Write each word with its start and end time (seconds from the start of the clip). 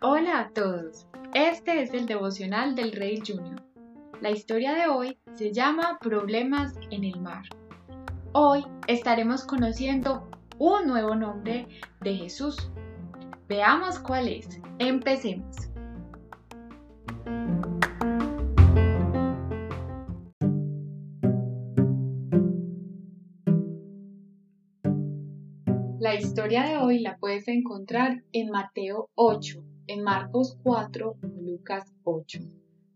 Hola 0.00 0.40
a 0.40 0.50
todos, 0.52 1.06
este 1.32 1.80
es 1.80 1.94
el 1.94 2.06
devocional 2.06 2.74
del 2.74 2.90
Rey 2.90 3.22
Junior. 3.24 3.62
La 4.20 4.32
historia 4.32 4.74
de 4.74 4.88
hoy 4.88 5.16
se 5.34 5.52
llama 5.52 6.00
Problemas 6.00 6.74
en 6.90 7.04
el 7.04 7.20
mar. 7.20 7.44
Hoy 8.32 8.66
estaremos 8.88 9.44
conociendo 9.44 10.28
un 10.58 10.88
nuevo 10.88 11.14
nombre 11.14 11.68
de 12.00 12.16
Jesús. 12.16 12.72
Veamos 13.46 14.00
cuál 14.00 14.26
es. 14.26 14.60
Empecemos. 14.80 15.68
La 26.04 26.20
historia 26.20 26.64
de 26.64 26.76
hoy 26.76 26.98
la 26.98 27.16
puedes 27.16 27.48
encontrar 27.48 28.24
en 28.32 28.50
Mateo 28.50 29.08
8, 29.14 29.64
en 29.86 30.02
Marcos 30.02 30.58
4 30.62 31.16
Lucas 31.40 31.94
8. 32.02 32.40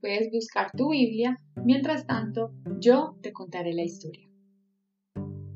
Puedes 0.00 0.30
buscar 0.32 0.70
tu 0.74 0.88
Biblia, 0.88 1.36
mientras 1.66 2.06
tanto 2.06 2.54
yo 2.80 3.18
te 3.20 3.30
contaré 3.34 3.74
la 3.74 3.82
historia. 3.82 4.26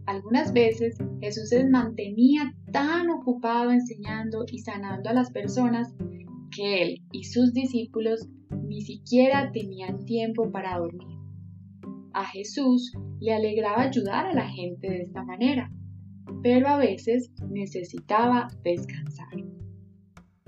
Algunas 0.05 0.53
veces 0.53 0.99
Jesús 1.23 1.49
se 1.49 1.65
mantenía 1.65 2.55
tan 2.71 3.09
ocupado 3.09 3.71
enseñando 3.71 4.45
y 4.53 4.59
sanando 4.59 5.09
a 5.09 5.15
las 5.15 5.31
personas 5.31 5.95
que 6.55 6.83
él 6.83 7.03
y 7.13 7.25
sus 7.25 7.55
discípulos 7.55 8.29
ni 8.51 8.83
siquiera 8.83 9.51
tenían 9.53 10.05
tiempo 10.05 10.53
para 10.53 10.77
dormir. 10.77 11.17
A 12.13 12.27
Jesús 12.27 12.93
le 13.21 13.33
alegraba 13.33 13.85
ayudar 13.85 14.27
a 14.27 14.35
la 14.35 14.51
gente 14.51 14.91
de 14.91 15.01
esta 15.05 15.25
manera, 15.25 15.73
pero 16.43 16.69
a 16.69 16.79
veces 16.79 17.31
necesitaba 17.49 18.49
descansar. 18.63 19.29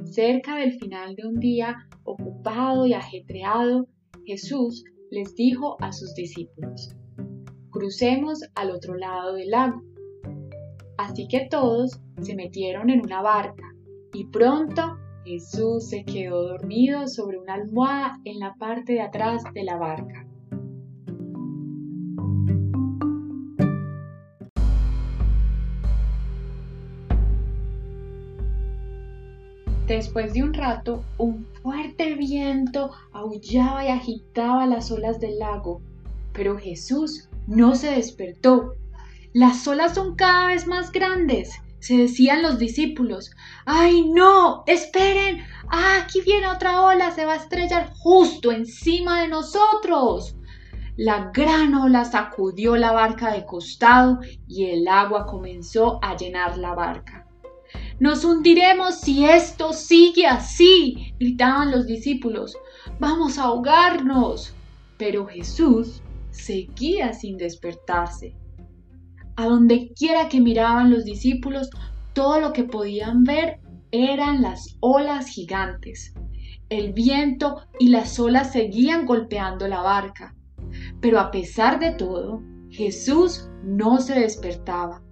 Cerca 0.05 0.57
del 0.57 0.73
final 0.79 1.15
de 1.15 1.27
un 1.27 1.39
día 1.39 1.89
ocupado 2.05 2.87
y 2.87 2.95
ajetreado, 2.95 3.87
Jesús 4.25 4.85
les 5.11 5.35
dijo 5.35 5.77
a 5.81 5.93
sus 5.93 6.15
discípulos, 6.15 6.95
crucemos 7.71 8.43
al 8.55 8.71
otro 8.71 8.95
lado 8.95 9.35
del 9.35 9.51
lago. 9.51 9.83
Así 10.99 11.29
que 11.29 11.47
todos 11.51 12.01
se 12.21 12.35
metieron 12.35 12.91
en 12.91 13.01
una 13.01 13.23
barca 13.23 13.75
y 14.13 14.27
pronto 14.27 14.99
Jesús 15.25 15.89
se 15.89 16.05
quedó 16.05 16.49
dormido 16.49 17.07
sobre 17.07 17.39
una 17.39 17.55
almohada 17.55 18.21
en 18.25 18.39
la 18.39 18.55
parte 18.55 18.95
de 18.95 19.03
atrás 19.03 19.43
de 19.55 19.65
la 19.65 19.77
barca. 19.77 20.27
Después 29.91 30.35
de 30.35 30.45
un 30.45 30.55
rato, 30.55 31.03
un 31.19 31.49
fuerte 31.65 32.15
viento 32.15 32.93
aullaba 33.11 33.85
y 33.85 33.89
agitaba 33.89 34.65
las 34.65 34.93
olas 34.93 35.19
del 35.19 35.41
lago, 35.41 35.83
pero 36.33 36.57
Jesús 36.57 37.29
no 37.49 37.75
se 37.75 37.91
despertó. 37.91 38.77
Las 39.33 39.67
olas 39.67 39.97
son 39.97 40.15
cada 40.15 40.47
vez 40.47 40.69
más 40.69 40.93
grandes, 40.93 41.51
se 41.81 41.97
decían 41.97 42.41
los 42.41 42.61
discípulos. 42.61 43.33
¡Ay, 43.67 44.09
no! 44.09 44.63
¡Esperen! 44.69 45.43
¡Ah, 45.69 46.03
aquí 46.05 46.21
viene 46.21 46.47
otra 46.47 46.83
ola! 46.83 47.11
Se 47.11 47.25
va 47.25 47.33
a 47.33 47.39
estrellar 47.39 47.91
justo 47.99 48.53
encima 48.53 49.23
de 49.23 49.27
nosotros. 49.27 50.37
La 50.97 51.33
gran 51.35 51.75
ola 51.75 52.05
sacudió 52.05 52.77
la 52.77 52.93
barca 52.93 53.33
de 53.33 53.45
costado 53.45 54.21
y 54.47 54.67
el 54.67 54.87
agua 54.87 55.27
comenzó 55.27 55.99
a 56.01 56.17
llenar 56.17 56.59
la 56.59 56.77
barca. 56.77 57.20
Nos 58.01 58.25
hundiremos 58.25 58.99
si 58.99 59.27
esto 59.27 59.75
sigue 59.75 60.27
así, 60.27 61.13
gritaban 61.21 61.71
los 61.71 61.87
discípulos. 61.87 62.57
Vamos 62.99 63.37
a 63.37 63.45
ahogarnos. 63.45 64.55
Pero 64.97 65.27
Jesús 65.27 66.03
seguía 66.31 67.13
sin 67.13 67.37
despertarse. 67.37 68.35
A 69.37 69.45
donde 69.45 69.93
quiera 69.95 70.31
que 70.31 70.41
miraban 70.41 70.91
los 70.91 71.05
discípulos, 71.05 71.69
todo 72.15 72.41
lo 72.41 72.55
que 72.55 72.65
podían 72.65 73.23
ver 73.25 73.61
eran 73.91 74.41
las 74.41 74.79
olas 74.81 75.29
gigantes. 75.29 76.15
El 76.71 76.95
viento 76.95 77.67
y 77.79 77.89
las 77.89 78.19
olas 78.19 78.53
seguían 78.53 79.05
golpeando 79.05 79.69
la 79.69 79.83
barca. 79.83 80.35
Pero 81.03 81.21
a 81.21 81.31
pesar 81.31 81.79
de 81.79 81.93
todo, 81.93 82.43
Jesús 82.71 83.51
no 83.63 84.01
se 84.01 84.21
despertaba. 84.21 85.03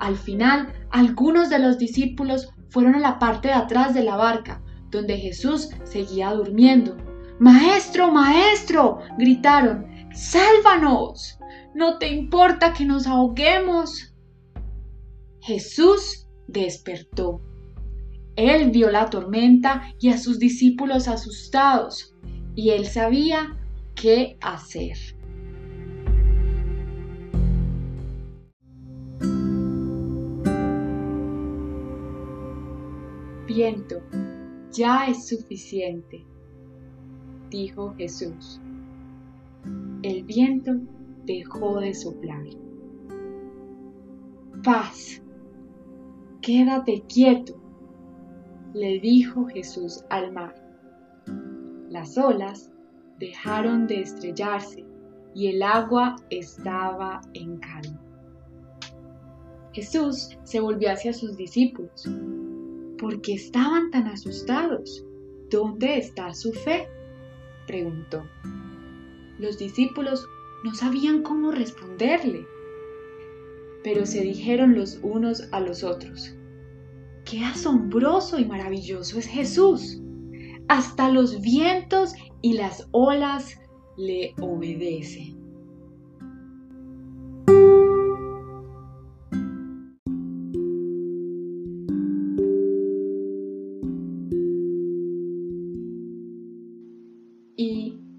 Al 0.00 0.16
final, 0.16 0.72
algunos 0.90 1.50
de 1.50 1.58
los 1.58 1.78
discípulos 1.78 2.48
fueron 2.70 2.94
a 2.94 3.00
la 3.00 3.18
parte 3.18 3.48
de 3.48 3.54
atrás 3.54 3.94
de 3.94 4.04
la 4.04 4.16
barca, 4.16 4.62
donde 4.90 5.16
Jesús 5.16 5.70
seguía 5.84 6.30
durmiendo. 6.32 6.96
Maestro, 7.38 8.10
maestro, 8.10 8.98
gritaron, 9.18 9.86
sálvanos. 10.12 11.38
¿No 11.74 11.98
te 11.98 12.08
importa 12.08 12.72
que 12.72 12.84
nos 12.84 13.06
ahoguemos? 13.06 14.14
Jesús 15.40 16.26
despertó. 16.46 17.40
Él 18.36 18.70
vio 18.70 18.90
la 18.90 19.10
tormenta 19.10 19.82
y 20.00 20.10
a 20.10 20.18
sus 20.18 20.38
discípulos 20.38 21.08
asustados, 21.08 22.14
y 22.54 22.70
él 22.70 22.86
sabía 22.86 23.56
qué 23.94 24.38
hacer. 24.40 24.96
Viento, 33.58 33.96
ya 34.70 35.06
es 35.08 35.26
suficiente, 35.26 36.24
dijo 37.50 37.92
Jesús. 37.96 38.60
El 40.04 40.22
viento 40.22 40.74
dejó 41.24 41.80
de 41.80 41.92
soplar. 41.92 42.44
Paz, 44.62 45.20
quédate 46.40 47.02
quieto, 47.12 47.60
le 48.74 49.00
dijo 49.00 49.46
Jesús 49.46 50.04
al 50.08 50.32
mar. 50.32 50.54
Las 51.88 52.16
olas 52.16 52.70
dejaron 53.18 53.88
de 53.88 54.02
estrellarse 54.02 54.84
y 55.34 55.48
el 55.48 55.64
agua 55.64 56.14
estaba 56.30 57.22
en 57.34 57.56
calma. 57.56 58.00
Jesús 59.72 60.38
se 60.44 60.60
volvió 60.60 60.92
hacia 60.92 61.12
sus 61.12 61.36
discípulos 61.36 62.08
¿Por 62.98 63.20
qué 63.20 63.34
estaban 63.34 63.90
tan 63.92 64.08
asustados? 64.08 65.04
¿Dónde 65.50 65.98
está 65.98 66.34
su 66.34 66.52
fe? 66.52 66.88
preguntó. 67.66 68.24
Los 69.38 69.56
discípulos 69.56 70.26
no 70.64 70.74
sabían 70.74 71.22
cómo 71.22 71.52
responderle, 71.52 72.44
pero 73.84 74.04
se 74.04 74.22
dijeron 74.22 74.74
los 74.74 74.98
unos 75.02 75.48
a 75.52 75.60
los 75.60 75.84
otros, 75.84 76.34
¡qué 77.24 77.44
asombroso 77.44 78.38
y 78.38 78.44
maravilloso 78.44 79.18
es 79.18 79.26
Jesús! 79.26 80.02
Hasta 80.66 81.08
los 81.08 81.40
vientos 81.40 82.14
y 82.42 82.54
las 82.54 82.88
olas 82.90 83.60
le 83.96 84.34
obedecen. 84.40 85.47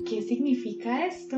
Qué 0.05 0.21
significa 0.21 1.05
esto? 1.05 1.37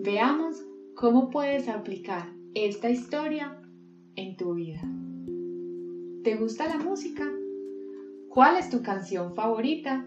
Veamos 0.00 0.64
cómo 0.94 1.30
puedes 1.30 1.68
aplicar 1.68 2.32
esta 2.54 2.90
historia 2.90 3.60
en 4.16 4.36
tu 4.36 4.54
vida. 4.54 4.80
¿Te 6.24 6.34
gusta 6.36 6.66
la 6.66 6.78
música? 6.78 7.30
¿Cuál 8.28 8.56
es 8.56 8.70
tu 8.70 8.82
canción 8.82 9.34
favorita? 9.34 10.06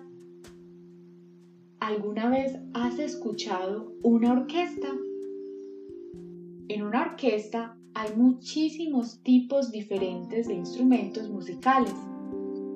¿Alguna 1.79 2.29
vez 2.29 2.57
has 2.73 2.99
escuchado 2.99 3.93
una 4.03 4.33
orquesta? 4.33 4.95
En 6.67 6.83
una 6.83 7.01
orquesta 7.01 7.77
hay 7.93 8.13
muchísimos 8.15 9.21
tipos 9.23 9.71
diferentes 9.71 10.47
de 10.47 10.55
instrumentos 10.55 11.29
musicales. 11.29 11.93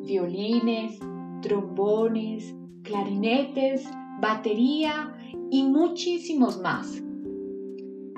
Violines, 0.05 0.99
trombones, 1.41 2.55
clarinetes, 2.83 3.87
batería 4.19 5.15
y 5.51 5.63
muchísimos 5.63 6.59
más. 6.59 7.01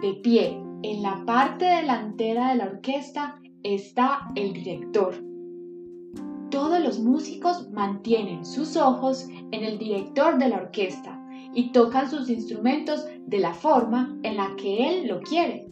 De 0.01 0.13
pie, 0.23 0.61
en 0.83 1.01
la 1.01 1.23
parte 1.25 1.65
delantera 1.65 2.51
de 2.51 2.55
la 2.57 2.65
orquesta 2.65 3.41
está 3.63 4.31
el 4.35 4.53
director. 4.53 5.15
Todos 6.49 6.79
los 6.79 6.99
músicos 6.99 7.69
mantienen 7.71 8.45
sus 8.45 8.77
ojos 8.77 9.27
en 9.51 9.63
el 9.63 9.77
director 9.77 10.37
de 10.37 10.49
la 10.49 10.57
orquesta 10.57 11.21
y 11.53 11.71
tocan 11.71 12.09
sus 12.09 12.29
instrumentos 12.29 13.05
de 13.25 13.39
la 13.39 13.53
forma 13.53 14.17
en 14.23 14.37
la 14.37 14.55
que 14.55 14.87
él 14.87 15.07
lo 15.07 15.19
quiere, 15.21 15.67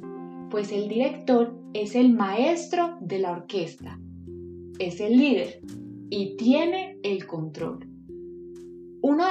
pues 0.49 0.71
el 0.71 0.87
director 0.87 1.57
es 1.73 1.95
el 1.95 2.13
maestro 2.13 2.97
de 2.99 3.19
la 3.19 3.31
orquesta, 3.31 3.99
es 4.79 4.99
el 4.99 5.17
líder 5.17 5.61
y 6.09 6.35
tiene 6.37 6.84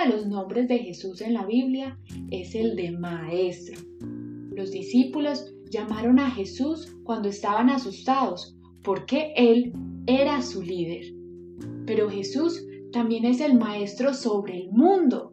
los 0.06 0.26
nombres 0.26 0.68
de 0.68 0.78
Jesús 0.78 1.20
en 1.20 1.34
la 1.34 1.46
Biblia 1.46 1.98
es 2.30 2.54
el 2.54 2.76
de 2.76 2.92
Maestro. 2.92 3.80
Los 4.50 4.70
discípulos 4.70 5.52
llamaron 5.70 6.18
a 6.18 6.30
Jesús 6.30 6.96
cuando 7.04 7.28
estaban 7.28 7.70
asustados 7.70 8.56
porque 8.82 9.32
Él 9.36 9.72
era 10.06 10.42
su 10.42 10.62
líder. 10.62 11.06
Pero 11.86 12.10
Jesús 12.10 12.64
también 12.92 13.24
es 13.24 13.40
el 13.40 13.58
Maestro 13.58 14.14
sobre 14.14 14.62
el 14.62 14.72
mundo. 14.72 15.32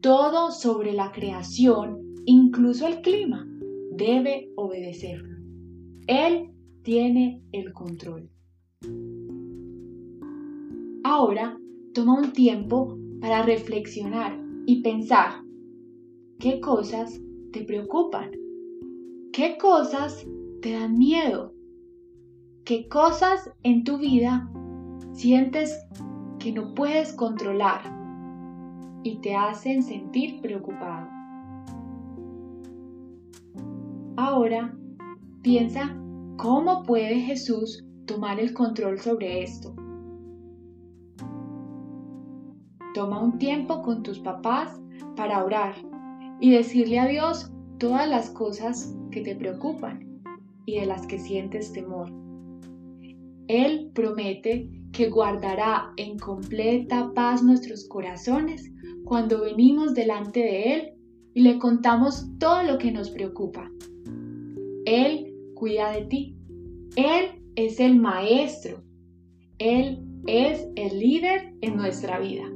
Todo 0.00 0.50
sobre 0.50 0.92
la 0.92 1.12
creación, 1.12 2.14
incluso 2.24 2.86
el 2.86 3.02
clima, 3.02 3.46
debe 3.92 4.50
obedecerlo. 4.56 5.36
Él 6.06 6.50
tiene 6.82 7.42
el 7.52 7.72
control. 7.72 8.30
Ahora 11.02 11.58
toma 11.92 12.20
un 12.20 12.32
tiempo 12.32 12.99
para 13.20 13.42
reflexionar 13.42 14.38
y 14.66 14.82
pensar 14.82 15.42
qué 16.38 16.60
cosas 16.60 17.20
te 17.52 17.64
preocupan, 17.64 18.30
qué 19.32 19.56
cosas 19.58 20.26
te 20.62 20.72
dan 20.72 20.98
miedo, 20.98 21.52
qué 22.64 22.88
cosas 22.88 23.50
en 23.62 23.84
tu 23.84 23.98
vida 23.98 24.50
sientes 25.12 25.78
que 26.38 26.52
no 26.52 26.74
puedes 26.74 27.12
controlar 27.12 27.82
y 29.02 29.20
te 29.20 29.34
hacen 29.34 29.82
sentir 29.82 30.40
preocupado. 30.40 31.08
Ahora 34.16 34.76
piensa 35.42 35.96
cómo 36.36 36.82
puede 36.84 37.20
Jesús 37.20 37.84
tomar 38.06 38.40
el 38.40 38.52
control 38.52 38.98
sobre 38.98 39.42
esto. 39.42 39.74
Toma 42.94 43.22
un 43.22 43.38
tiempo 43.38 43.82
con 43.82 44.02
tus 44.02 44.18
papás 44.18 44.80
para 45.16 45.44
orar 45.44 45.74
y 46.40 46.50
decirle 46.50 46.98
a 46.98 47.06
Dios 47.06 47.52
todas 47.78 48.08
las 48.08 48.30
cosas 48.30 48.96
que 49.10 49.20
te 49.20 49.36
preocupan 49.36 50.22
y 50.66 50.80
de 50.80 50.86
las 50.86 51.06
que 51.06 51.18
sientes 51.18 51.72
temor. 51.72 52.10
Él 53.46 53.90
promete 53.94 54.68
que 54.92 55.08
guardará 55.08 55.92
en 55.96 56.18
completa 56.18 57.12
paz 57.14 57.42
nuestros 57.42 57.86
corazones 57.88 58.70
cuando 59.04 59.42
venimos 59.42 59.94
delante 59.94 60.40
de 60.40 60.74
Él 60.74 60.92
y 61.34 61.42
le 61.42 61.58
contamos 61.58 62.26
todo 62.38 62.62
lo 62.64 62.78
que 62.78 62.90
nos 62.90 63.10
preocupa. 63.10 63.70
Él 64.84 65.32
cuida 65.54 65.92
de 65.92 66.06
ti. 66.06 66.36
Él 66.96 67.42
es 67.54 67.78
el 67.78 67.96
maestro. 67.96 68.82
Él 69.58 70.04
es 70.26 70.66
el 70.74 70.98
líder 70.98 71.54
en 71.60 71.76
nuestra 71.76 72.18
vida. 72.18 72.50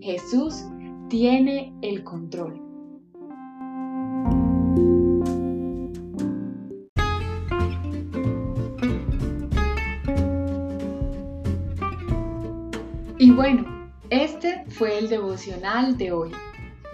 Jesús 0.00 0.64
tiene 1.10 1.74
el 1.82 2.02
control. 2.04 2.58
Y 13.18 13.30
bueno, 13.32 13.66
este 14.08 14.64
fue 14.68 14.98
el 14.98 15.10
devocional 15.10 15.98
de 15.98 16.12
hoy. 16.12 16.32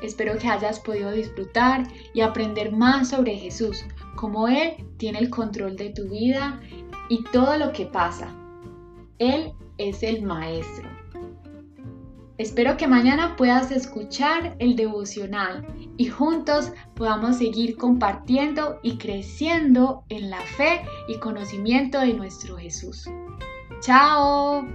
Espero 0.02 0.36
que 0.38 0.48
hayas 0.48 0.80
podido 0.80 1.12
disfrutar 1.12 1.86
y 2.12 2.22
aprender 2.22 2.72
más 2.72 3.10
sobre 3.10 3.36
Jesús, 3.36 3.84
cómo 4.16 4.48
Él 4.48 4.84
tiene 4.96 5.20
el 5.20 5.30
control 5.30 5.76
de 5.76 5.90
tu 5.90 6.08
vida 6.08 6.60
y 7.08 7.22
todo 7.24 7.56
lo 7.56 7.72
que 7.72 7.86
pasa. 7.86 8.34
Él 9.18 9.52
es 9.78 10.02
el 10.02 10.22
Maestro. 10.22 10.95
Espero 12.38 12.76
que 12.76 12.86
mañana 12.86 13.34
puedas 13.36 13.70
escuchar 13.70 14.56
el 14.58 14.76
devocional 14.76 15.66
y 15.96 16.06
juntos 16.08 16.72
podamos 16.94 17.38
seguir 17.38 17.76
compartiendo 17.76 18.78
y 18.82 18.98
creciendo 18.98 20.04
en 20.10 20.28
la 20.28 20.40
fe 20.40 20.82
y 21.08 21.18
conocimiento 21.18 22.00
de 22.00 22.12
nuestro 22.12 22.58
Jesús. 22.58 23.08
¡Chao! 23.80 24.66